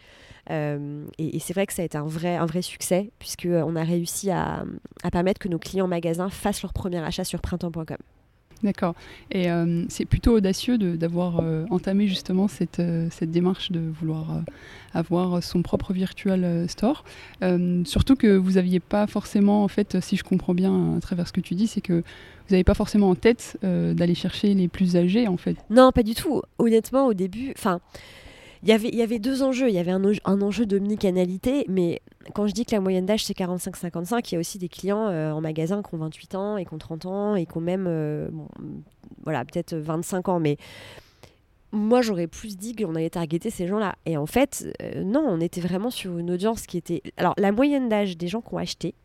[0.52, 3.84] Euh, et, c'est vrai que ça a été un vrai, un vrai succès, puisqu'on a
[3.84, 4.64] réussi à,
[5.04, 7.98] à permettre que nos clients magasins fassent leur premier achat sur printemps.com.
[8.64, 8.96] D'accord.
[9.32, 14.42] Et euh, c'est plutôt audacieux d'avoir euh, entamé justement cette, euh, cette, démarche de vouloir
[14.94, 17.04] avoir son propre virtual store.
[17.86, 21.34] surtout que vous n'aviez pas forcément, en fait, si je comprends bien à travers ce
[21.34, 24.98] que tu dis, c'est que vous n'avez pas forcément en tête d'aller chercher les plus
[24.98, 25.58] âgés, en fait.
[25.70, 26.42] Non, pas du tout.
[26.58, 27.80] Honnêtement, au début, enfin
[28.64, 29.70] y il y avait deux enjeux.
[29.70, 32.02] Il y avait un, un enjeu d'omnicanalité, mais
[32.34, 35.08] quand je dis que la moyenne d'âge c'est 45-55, il y a aussi des clients
[35.08, 37.62] euh, en magasin qui ont 28 ans et qui ont 30 ans et qui ont
[37.62, 38.30] même, euh,
[39.24, 40.40] voilà, peut-être 25 ans.
[40.40, 40.58] Mais
[41.72, 43.96] moi, j'aurais plus dit qu'on allait targeter ces gens-là.
[44.06, 47.02] Et en fait, euh, non, on était vraiment sur une audience qui était.
[47.18, 48.96] Alors, la moyenne d'âge des gens qui ont acheté,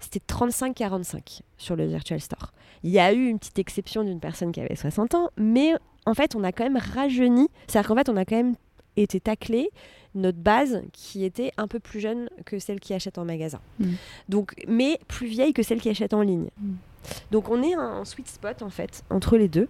[0.00, 2.52] c'était 35-45 sur le Virtual Store.
[2.82, 5.74] Il y a eu une petite exception d'une personne qui avait 60 ans, mais
[6.06, 7.48] en fait, on a quand même rajeuni.
[7.66, 8.54] C'est-à-dire qu'en fait, on a quand même
[9.02, 9.70] était taclé
[10.14, 13.60] notre base qui était un peu plus jeune que celle qui achète en magasin.
[13.78, 13.92] Mm.
[14.28, 16.48] Donc, mais plus vieille que celle qui achète en ligne.
[16.60, 16.72] Mm.
[17.30, 19.68] Donc on est un sweet spot en fait entre les deux.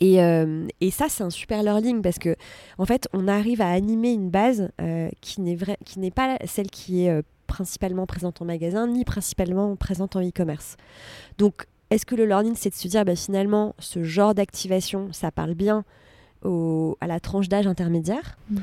[0.00, 2.36] Et, euh, et ça, c'est un super learning parce que,
[2.78, 7.10] en fait, on arrive à animer une base euh, qui n'est pas celle qui est
[7.10, 10.76] euh, principalement présente en magasin, ni principalement présente en e-commerce.
[11.38, 15.30] Donc, est-ce que le learning, c'est de se dire, bah, finalement, ce genre d'activation, ça
[15.30, 15.84] parle bien
[16.44, 18.36] à la tranche d'âge intermédiaire.
[18.50, 18.56] Mmh.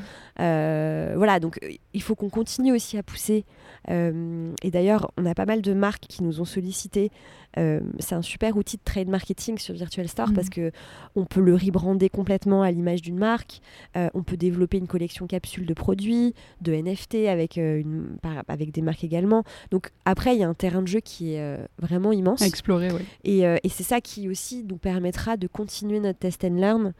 [1.16, 1.58] voilà, donc
[1.92, 3.44] il faut qu'on continue aussi à pousser.
[3.88, 7.10] et d'ailleurs, on a pas mal de marques qui nous ont sollicité
[7.58, 10.52] euh, c'est un super outil de trade marketing sur Virtual Store parce mhm.
[10.52, 10.72] que
[11.14, 13.60] on peut le rebrander complètement à l'image d'une marque.
[13.96, 18.16] Euh, on peut développer une collection capsule de produits, de NFT avec, euh, une,
[18.48, 19.44] avec des marques également.
[19.70, 22.42] Donc après, il y a un terrain de jeu qui est vraiment immense.
[22.42, 23.02] À explorer, oui.
[23.24, 26.92] Et, et c'est ça qui aussi nous permettra de continuer notre test and learn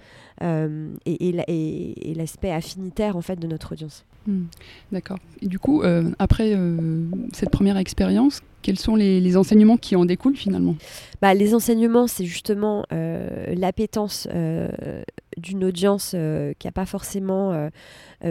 [1.07, 4.05] et, et l'aspect affinitaire en fait de notre audience.
[4.27, 4.45] Hmm.
[4.91, 5.19] D'accord.
[5.41, 5.83] Et du coup,
[6.19, 6.57] après
[7.33, 10.77] cette première expérience, quels sont les, enseignements qui en découlent finalement?
[11.21, 14.69] Bah, Les enseignements, c'est justement euh, l'appétence euh,
[15.37, 17.69] d'une audience euh, qui n'a pas forcément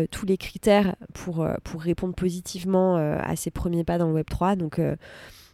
[0.10, 4.56] tous les critères pour, pour répondre positivement à ses premiers pas dans le Web 3.
[4.56, 4.80] Donc,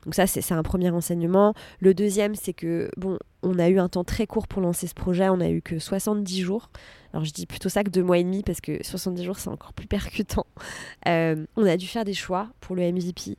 [0.08, 1.54] donc ça, c'est un premier enseignement.
[1.82, 4.94] Le deuxième, c'est que, bon, on a eu un temps très court pour lancer ce
[4.94, 6.70] projet, on a eu que 70 jours.
[7.12, 9.50] Alors je dis plutôt ça que deux mois et demi parce que 70 jours c'est
[9.50, 10.46] encore plus percutant.
[11.08, 13.38] Euh, on a dû faire des choix pour le MVP.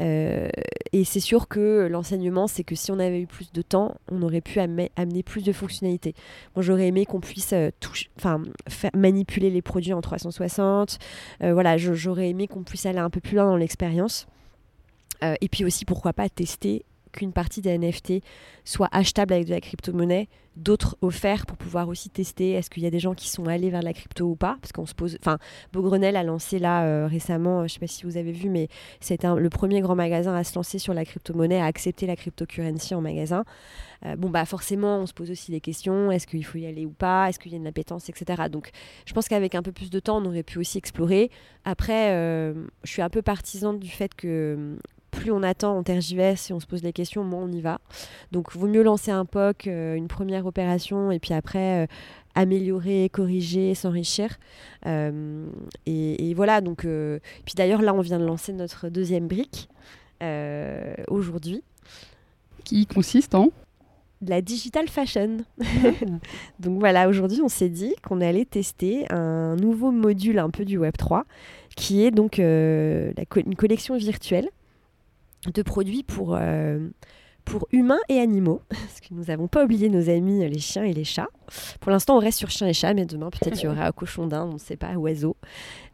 [0.00, 0.48] Euh,
[0.92, 4.22] et c'est sûr que l'enseignement c'est que si on avait eu plus de temps, on
[4.22, 6.14] aurait pu amener plus de fonctionnalités.
[6.56, 7.70] Moi j'aurais aimé qu'on puisse euh,
[8.16, 8.42] enfin,
[8.92, 10.98] manipuler les produits en 360.
[11.40, 14.26] voilà, j'aurais aimé qu'on puisse aller un peu plus loin dans l'expérience.
[15.22, 18.22] Euh, et puis aussi, pourquoi pas tester qu'une partie des NFT
[18.64, 22.86] soit achetable avec de la crypto-monnaie, d'autres offerts pour pouvoir aussi tester est-ce qu'il y
[22.86, 24.58] a des gens qui sont allés vers la crypto ou pas?
[24.60, 25.38] Parce qu'on se pose enfin
[25.72, 28.68] Beaugrenelle a lancé là euh, récemment je sais pas si vous avez vu mais
[29.00, 32.94] c'est le premier grand magasin à se lancer sur la crypto-monnaie à accepter la cryptocurrency
[32.94, 33.44] en magasin.
[34.04, 36.86] Euh, bon bah forcément on se pose aussi des questions est-ce qu'il faut y aller
[36.86, 37.28] ou pas?
[37.28, 38.70] Est-ce qu'il y a une appétence etc donc
[39.06, 41.30] je pense qu'avec un peu plus de temps on aurait pu aussi explorer.
[41.64, 42.10] Après
[42.82, 44.76] je suis un peu partisane du fait que
[45.10, 47.80] plus on attend, on tergiverse et on se pose des questions, moins on y va.
[48.32, 51.86] Donc, vaut mieux lancer un POC, euh, une première opération, et puis après euh,
[52.34, 54.38] améliorer, corriger, s'enrichir.
[54.86, 55.46] Euh,
[55.86, 56.60] et, voilà.
[56.60, 59.68] Donc, puis d'ailleurs, là, on vient de lancer notre deuxième brique
[61.08, 61.62] aujourd'hui,
[62.64, 63.50] qui consiste en
[64.26, 65.38] la digital fashion.
[66.58, 70.76] donc voilà, aujourd'hui, on s'est dit qu'on allait tester un nouveau module un peu du
[70.76, 71.24] Web 3
[71.76, 74.48] qui est donc une collection virtuelle
[75.46, 76.88] de produits pour, euh,
[77.44, 80.92] pour humains et animaux, parce que nous n'avons pas oublié nos amis les chiens et
[80.92, 81.28] les chats.
[81.80, 83.92] Pour l'instant, on reste sur chiens et chats, mais demain, peut-être il y aura un
[83.92, 85.36] cochon d'Inde, on ne sait pas, oiseau.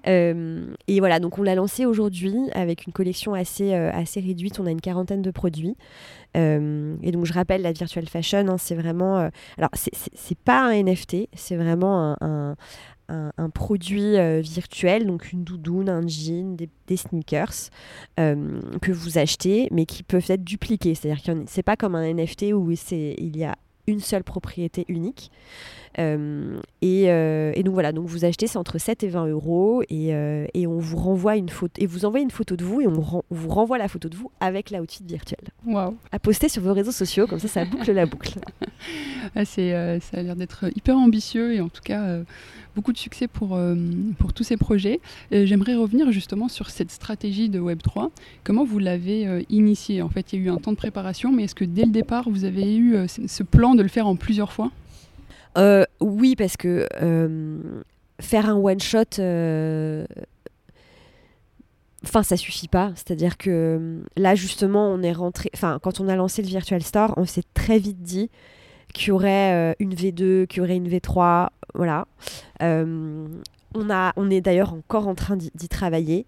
[0.06, 4.60] Euh, et voilà, donc on l'a lancé aujourd'hui avec une collection assez, euh, assez réduite.
[4.60, 5.76] On a une quarantaine de produits.
[6.34, 9.30] et donc, je rappelle, la virtual fashion, hein, c'est vraiment.
[9.56, 12.56] alors, c'est pas un NFT, c'est vraiment un, un,
[13.54, 17.70] produit euh, virtuel, donc une doudoune, un jean, des, sneakers
[18.18, 20.94] euh, que vous achetez, mais qui peuvent être dupliqués.
[20.94, 25.30] C'est-à-dire que c'est pas comme un NFT où il y a une seule propriété unique.
[25.98, 30.08] Euh, et, donc voilà, donc vous achetez, c'est entre 7 et 20 euros et,
[30.54, 33.22] et, on vous renvoie une photo et vous envoyez une photo de vous et on,
[33.30, 35.40] vous renvoie la photo de vous avec l'outfit virtuel.
[35.66, 35.96] Wow.
[36.12, 38.38] À poster sur vos réseaux sociaux, comme ça, ça boucle la boucle.
[39.34, 42.22] Ah, c'est, ça a l'air d'être hyper ambitieux et en tout cas
[42.74, 43.76] beaucoup de succès pour, euh,
[44.18, 45.00] pour tous ces projets.
[45.30, 48.10] J'aimerais revenir justement sur cette stratégie de Web3.
[48.42, 50.02] Comment vous l'avez euh, initiée?
[50.02, 51.92] En fait, il y a eu un temps de préparation, mais est-ce que dès le
[51.92, 54.70] départ, vous avez eu euh, ce plan de le faire en plusieurs fois?
[56.00, 56.86] Oui, parce que
[58.20, 59.20] faire un one-shot
[62.04, 66.00] enfin ça suffit pas c'est à dire que là justement on est rentré enfin quand
[66.00, 68.30] on a lancé le virtual store on s'est très vite dit
[68.92, 72.06] qu'il y aurait une V2 qu'il y aurait une V3 voilà.
[73.74, 76.26] On est d'ailleurs encore en train d'y travailler.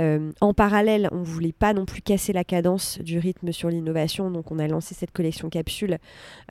[0.00, 3.68] Euh, en parallèle, on ne voulait pas non plus casser la cadence du rythme sur
[3.68, 5.98] l'innovation, donc on a lancé cette collection capsule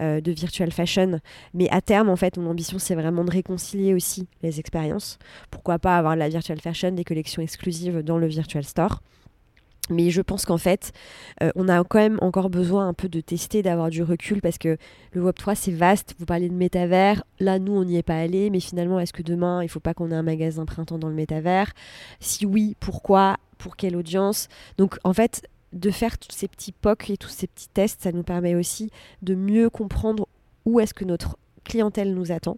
[0.02, 1.20] euh, de virtual fashion.
[1.54, 5.20] Mais à terme, en fait, mon ambition, c'est vraiment de réconcilier aussi les expériences.
[5.52, 9.02] Pourquoi pas avoir la virtual fashion, des collections exclusives dans le virtual store
[9.90, 10.92] mais je pense qu'en fait,
[11.42, 14.58] euh, on a quand même encore besoin un peu de tester, d'avoir du recul parce
[14.58, 14.78] que
[15.14, 16.16] le Web3 c'est vaste.
[16.20, 17.24] Vous parlez de métavers.
[17.40, 18.50] Là, nous, on n'y est pas allé.
[18.50, 21.10] Mais finalement, est-ce que demain, il ne faut pas qu'on ait un magasin printemps dans
[21.10, 21.72] le métavers?
[22.20, 23.38] Si oui, pourquoi?
[23.58, 24.50] Pour quelle audience?
[24.78, 28.12] Donc, en fait, de faire tous ces petits POC et tous ces petits tests, ça
[28.12, 30.28] nous permet aussi de mieux comprendre
[30.66, 32.58] où est-ce que notre clientèle nous attend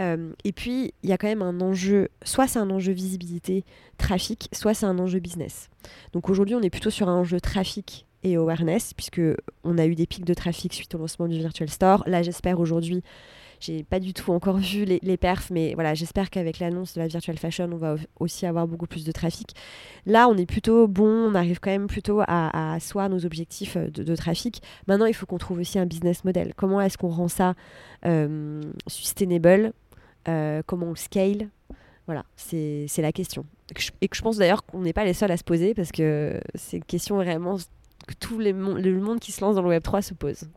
[0.00, 3.64] euh, et puis, il y a quand même un enjeu, soit c'est un enjeu visibilité,
[3.96, 5.68] trafic, soit c'est un enjeu business.
[6.12, 9.20] Donc aujourd'hui, on est plutôt sur un enjeu trafic et awareness, puisque
[9.64, 12.02] on a eu des pics de trafic suite au lancement du Virtual Store.
[12.06, 13.02] Là, j'espère aujourd'hui,
[13.60, 17.08] j'ai pas du tout encore vu les, perfs, mais voilà, j'espère qu'avec l'annonce de la
[17.08, 19.54] Virtual Fashion, on va aussi avoir beaucoup plus de trafic.
[20.06, 24.16] Là, on est plutôt bon, on arrive quand même plutôt à, à nos objectifs de,
[24.16, 24.62] trafic.
[24.86, 26.52] Maintenant, il faut qu'on trouve aussi un business model.
[26.56, 27.54] Comment est-ce qu'on rend ça
[28.04, 29.72] euh, sustainable?
[30.66, 31.48] Comment on le scale
[32.06, 33.44] Voilà, c'est la question.
[34.00, 36.40] Et que je pense d'ailleurs qu'on n'est pas les seuls à se poser parce que
[36.54, 37.56] c'est une question vraiment
[38.06, 40.48] que tout les le monde qui se lance dans le Web3 se pose.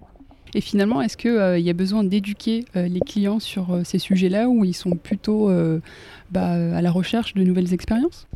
[0.54, 4.64] Et finalement, est-ce qu'il il y a besoin d'éduquer les clients sur ces sujets-là ou
[4.66, 5.52] ils sont plutôt
[6.32, 8.28] bah, à la recherche de nouvelles expériences?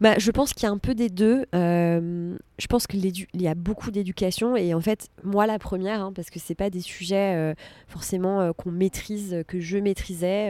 [0.00, 1.44] Bah, je pense qu'il y a un peu des deux.
[1.54, 6.12] Euh, je pense qu'il y a beaucoup d'éducation et en fait, moi la première, hein,
[6.14, 7.54] parce que c'est pas des sujets euh,
[7.88, 10.48] forcément euh, qu'on maîtrise, que je maîtrisais.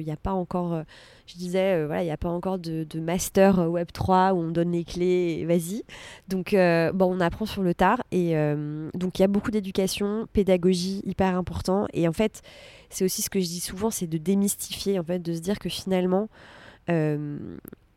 [0.00, 0.82] Il n'y a pas encore,
[1.26, 4.72] je disais, voilà, il n'y a pas encore de, master Web 3 où on donne
[4.72, 5.84] les clés, vas-y.
[6.26, 8.34] Donc, bon, on apprend sur le tard et
[8.94, 12.42] donc il y a beaucoup d'éducation, pédagogie hyper important et en fait,
[12.90, 15.58] c'est aussi ce que je dis souvent, c'est de démystifier, en fait, de se dire
[15.58, 16.28] que finalement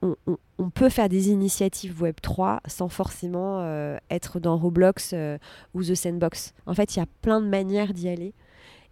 [0.01, 5.37] on, peut faire des initiatives Web3 sans forcément euh, être dans Roblox euh,
[5.73, 6.53] ou The Sandbox.
[6.65, 8.33] En fait, il y a plein de manières d'y aller.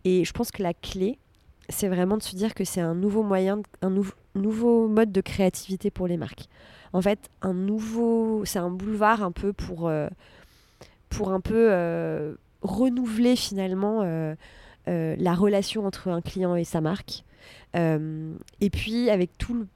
[0.04, 1.18] Et je pense que la clé,
[1.68, 3.94] c'est vraiment de se dire que c'est un nouveau moyen, un
[4.36, 6.48] nouveau mode de créativité pour les marques.
[6.94, 10.08] En fait, un nouveau, c'est un boulevard un peu pour, euh,
[11.10, 14.04] pour un peu renouveler finalement
[14.86, 17.24] la relation entre un client et sa marque.
[17.76, 19.68] et puis avec tout le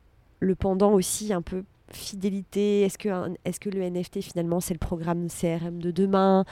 [0.44, 3.10] le pendant aussi un peu fidélité Est-ce que,
[3.46, 6.46] est que le NFT finalement c'est le programme CRM de demain?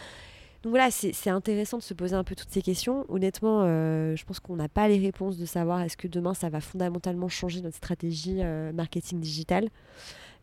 [0.63, 3.03] Donc voilà, c'est intéressant de se poser un peu toutes ces questions.
[3.09, 6.49] Honnêtement, euh, je pense qu'on n'a pas les réponses de savoir est-ce que demain ça
[6.49, 9.69] va fondamentalement changer notre stratégie euh, marketing digital?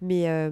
[0.03, 0.51] Mais, euh,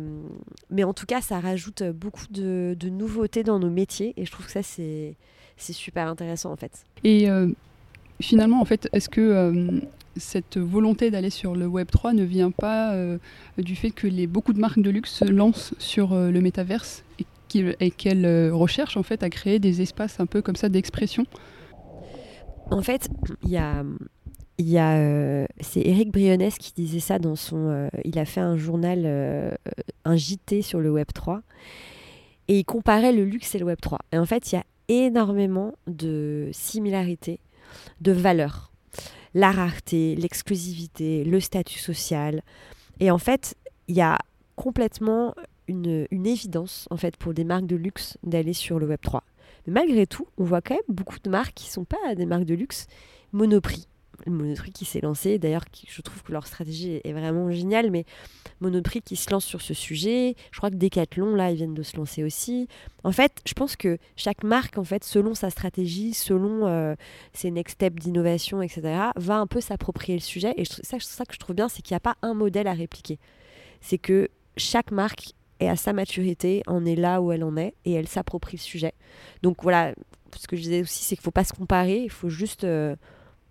[0.71, 4.31] mais en tout cas, ça rajoute beaucoup de, de, nouveautés dans nos métiers et je
[4.31, 5.17] trouve que ça c'est
[5.59, 6.85] super intéressant en fait.
[7.03, 7.27] Et
[8.21, 9.83] finalement, en fait, est-ce que
[10.17, 13.19] cette volonté d'aller sur le Web 3 ne vient pas euh,
[13.59, 17.05] du fait que les, beaucoup de marques de luxe se lancent sur euh, le métaverse
[17.55, 21.25] et qu'elles euh, recherchent en fait à créer des espaces un peu comme ça d'expression
[22.71, 23.09] En fait,
[23.45, 23.85] il y a,
[25.61, 29.59] c'est Eric Brionnes qui disait ça dans son, il a fait un journal,
[30.05, 31.43] un JT sur le Web 3
[32.49, 34.01] et il comparait le luxe et le Web 3.
[34.13, 37.41] Et en fait, il y a énormément de similarités,
[38.01, 38.71] de valeurs
[39.37, 42.43] la rareté, l'exclusivité, le statut social.
[43.01, 43.55] Et en fait,
[43.87, 44.19] il y a
[44.57, 45.35] complètement
[45.69, 49.23] une, évidence pour des marques de luxe d'aller sur le Web 3.
[49.67, 52.25] Mais malgré tout, on voit quand même beaucoup de marques qui ne sont pas des
[52.25, 52.87] marques de luxe
[53.33, 53.87] Monoprix,
[54.27, 55.39] Monoprix qui s'est lancé.
[55.39, 58.05] D'ailleurs, je trouve que leur stratégie est vraiment géniale, mais
[58.61, 60.35] Monoprix qui se lance sur ce sujet.
[60.51, 62.69] Je crois que Decathlon, là, ils viennent de se lancer aussi.
[63.05, 66.95] En fait, je pense que chaque marque, en fait, selon sa stratégie, selon euh,
[67.33, 70.55] ses next steps d'innovation, etc., va un peu s'approprier le sujet.
[70.57, 72.73] Et c'est ça, que je trouve bien, c'est qu'il n'y a pas un modèle à
[72.73, 73.19] répliquer.
[73.81, 77.75] C'est que chaque marque est à sa maturité, en est là où elle en est,
[77.85, 78.93] et elle s'approprie le sujet.
[79.43, 79.95] Donc voilà,
[80.37, 82.65] ce que je disais aussi, c'est qu'il ne faut pas se comparer, il faut juste...
[82.65, 82.97] Euh,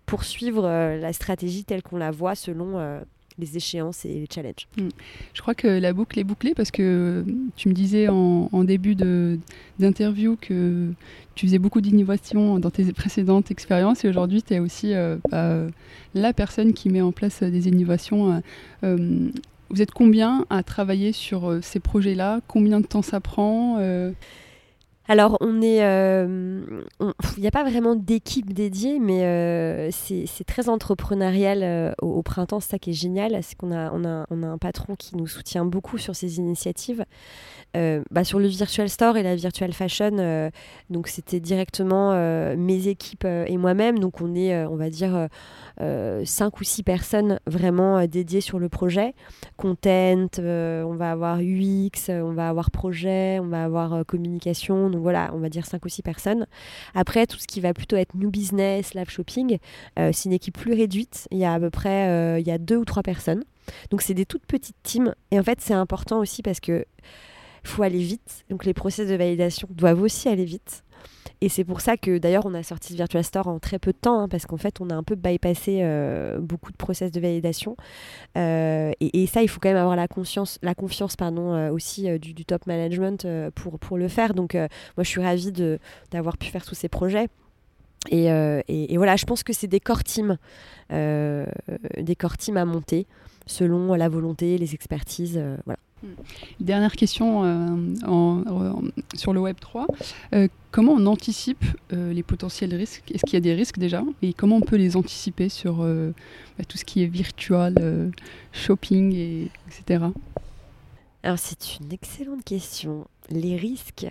[0.06, 3.00] poursuivre euh, la stratégie telle qu'on la voit selon euh,
[3.38, 4.66] les échéances et les challenges.
[4.78, 4.88] Mm.
[5.34, 7.24] Je crois que la boucle est bouclée parce que
[7.56, 8.94] tu me disais en, début
[9.78, 10.90] d'interview que
[11.34, 15.66] tu faisais beaucoup d'innovation dans tes précédentes expériences et aujourd'hui tu es aussi euh, bah,
[16.14, 18.42] la personne qui met en place des innovations.
[18.82, 22.40] vous êtes combien à travailler sur ces projets-là?
[22.48, 23.78] Combien de temps ça prend
[25.08, 26.82] alors, on est, euh,
[27.36, 32.58] il n'y a pas vraiment d'équipe dédiée, mais euh, c'est très entrepreneurial euh, au, printemps.
[32.58, 35.64] C'est ça qui est génial, c'est qu'on a, on a, un patron qui nous soutient
[35.64, 37.04] beaucoup sur ces initiatives.
[38.10, 40.50] Bah, sur le virtual store et la virtual fashion,
[40.88, 42.12] donc c'était directement
[42.56, 43.98] mes équipes et moi-même.
[43.98, 45.28] Donc on est, on va dire,
[46.24, 49.14] cinq ou six personnes vraiment dédiées sur le projet.
[49.58, 55.30] Content, on va avoir UX, on va avoir projet, on va avoir communication donc voilà,
[55.34, 56.46] on va dire 5 ou 6 personnes.
[56.94, 59.58] Après, tout ce qui va plutôt être new business, live shopping,
[59.98, 61.28] euh, c'est une équipe plus réduite.
[61.30, 63.44] Il y a à peu près euh, il y a deux ou trois personnes.
[63.90, 65.14] Donc c'est des toutes petites teams.
[65.30, 66.86] Et en fait, c'est important aussi parce que
[67.62, 68.44] faut aller vite.
[68.48, 70.82] Donc les process de validation doivent aussi aller vite.
[71.42, 73.92] Et c'est pour ça que d'ailleurs on a sorti ce Virtual Store en très peu
[73.92, 77.12] de temps, hein, parce qu'en fait on a un peu bypassé euh, beaucoup de process
[77.12, 77.76] de validation.
[78.38, 82.18] Euh, et, ça, il faut quand même avoir la, conscience, la confiance pardon, euh, aussi
[82.18, 84.32] du, top management pour, pour le faire.
[84.32, 85.52] Donc moi je suis ravie
[86.10, 87.28] d'avoir pu faire tous ces projets.
[88.10, 88.26] Et,
[88.68, 90.38] et, voilà, je pense que c'est des core teams,
[90.90, 93.06] des core teams à monter
[93.46, 95.42] selon la volonté, les expertises.
[95.64, 95.78] voilà.
[96.60, 97.94] Dernière question euh,
[99.14, 99.86] sur le Web 3.
[100.34, 103.10] Euh, comment on anticipe euh, les potentiels risques?
[103.10, 104.02] Est-ce qu'il y a des risques déjà?
[104.20, 108.12] Et comment on peut les anticiper sur bah, tout ce qui est virtual,
[108.52, 110.04] shopping, et, etc.
[111.22, 113.06] Alors c'est une excellente question.
[113.30, 114.06] Les risques,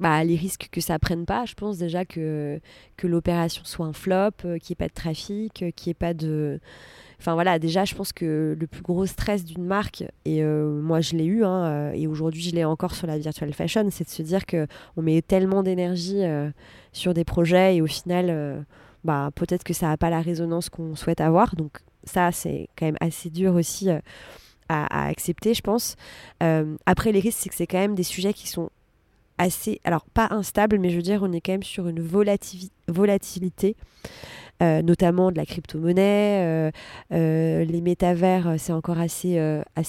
[0.00, 1.46] bah, les risques que ça prenne pas.
[1.46, 2.60] Je pense déjà que,
[2.96, 6.14] que l'opération soit un flop, qu'il n'y ait pas de trafic, qu'il n'y ait pas
[6.14, 6.60] de.
[7.24, 11.16] Enfin voilà, déjà, je pense que le plus gros stress d'une marque, et moi je
[11.16, 14.20] l'ai eu, hein, et aujourd'hui je l'ai encore sur la virtual fashion, c'est de se
[14.20, 16.20] dire qu'on met tellement d'énergie
[16.92, 18.66] sur des projets et au final,
[19.04, 21.56] bah, peut-être que ça n'a pas la résonance qu'on souhaite avoir.
[21.56, 23.88] Donc ça, c'est quand même assez dur aussi
[24.68, 25.96] à, accepter, je pense.
[26.42, 28.70] Euh, après, les risques, c'est que c'est quand même des sujets qui sont
[29.38, 33.76] assez, alors pas instables, mais je veux dire, on est quand même sur une volatilité.
[34.62, 36.70] Euh, notamment de la crypto-monnaie,
[37.12, 39.38] euh, les métavers, c'est encore assez,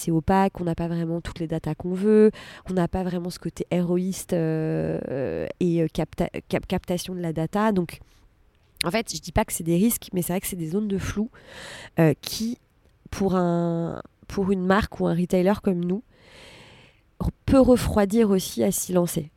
[0.09, 2.31] opaque, on n'a pas vraiment toutes les datas qu'on veut,
[2.69, 5.87] on n'a pas vraiment ce côté héroïste et
[6.67, 7.71] captation de la data.
[7.71, 7.99] Donc,
[8.83, 10.69] en fait, je dis pas que c'est des risques, mais c'est vrai que c'est des
[10.69, 11.29] zones de flou
[12.21, 12.57] qui,
[13.11, 16.03] pour un, pour une marque ou un retailer comme nous,
[17.45, 19.31] peut refroidir aussi à s'y lancer.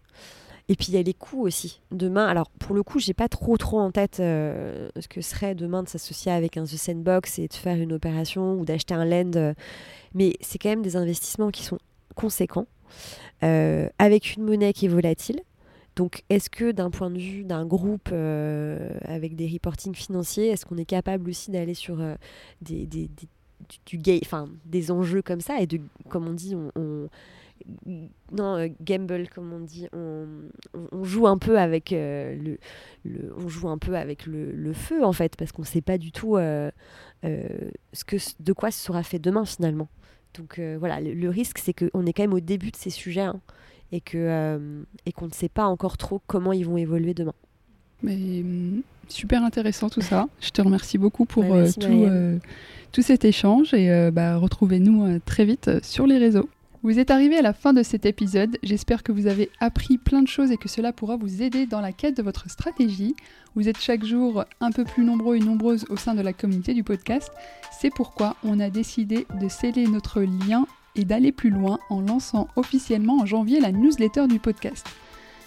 [0.71, 1.81] Et puis il y a les coûts aussi.
[1.91, 5.55] Demain, alors pour le coup, j'ai pas trop trop en tête euh, ce que serait
[5.55, 9.07] demain de s'associer avec un The Sandbox et de faire une opération ou d'acheter un
[9.07, 9.33] land.
[9.37, 9.55] Euh,
[10.15, 11.79] mais c'est quand même des investissements qui sont
[12.15, 12.67] conséquents,
[13.43, 15.41] euh, avec une monnaie qui est volatile.
[15.97, 18.13] Donc est-ce que d'un point de vue d'un groupe
[19.03, 21.99] avec des reportings financiers, est-ce qu'on est capable aussi d'aller sur
[22.63, 23.11] des, des,
[23.87, 27.09] du, enfin des enjeux comme ça et de comme on dit on,
[28.33, 29.89] non euh, gamble comme on dit.
[29.93, 30.27] On,
[30.93, 32.59] on, joue un peu avec euh, le,
[33.05, 35.99] le, on joue un peu avec le, le feu en fait parce qu'on sait pas
[35.99, 36.71] du tout euh,
[37.23, 39.89] ce que de quoi ce sera fait demain finalement.
[40.35, 43.41] Donc voilà le, risque c'est qu'on est quand même au début de ces sujets hein,
[43.93, 47.35] et que et qu'on ne sait pas encore trop comment ils vont évoluer demain.
[48.03, 50.29] Mais hum, super intéressant tout ça.
[50.41, 51.45] Je te remercie beaucoup pour
[51.81, 52.07] tout
[52.93, 56.49] tout cet échange et euh, bah, retrouvez-nous euh, très vite euh, sur les réseaux.
[56.85, 60.23] Vous êtes arrivé à la fin de cet épisode, j'espère que vous avez appris plein
[60.23, 63.17] de choses et que cela pourra vous aider dans la quête de votre stratégie.
[63.57, 66.75] Vous êtes chaque jour un peu plus nombreux et nombreuses au sein de la communauté
[66.75, 67.33] du podcast,
[67.73, 72.47] c'est pourquoi on a décidé de sceller notre lien et d'aller plus loin en lançant
[72.55, 74.87] officiellement en janvier la newsletter du podcast.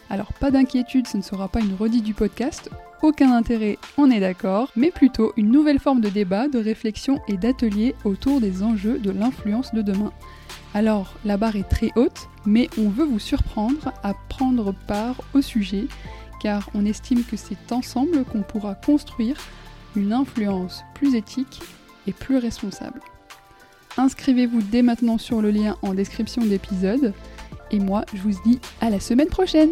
[0.09, 2.69] Alors pas d'inquiétude, ce ne sera pas une redite du podcast,
[3.01, 7.37] aucun intérêt, on est d'accord, mais plutôt une nouvelle forme de débat, de réflexion et
[7.37, 10.11] d'atelier autour des enjeux de l'influence de demain.
[10.73, 15.41] Alors, la barre est très haute, mais on veut vous surprendre à prendre part au
[15.41, 15.87] sujet,
[16.41, 19.35] car on estime que c'est ensemble qu'on pourra construire
[19.95, 21.61] une influence plus éthique
[22.07, 23.01] et plus responsable.
[23.97, 27.13] Inscrivez-vous dès maintenant sur le lien en description d'épisode,
[27.71, 29.71] et moi je vous dis à la semaine prochaine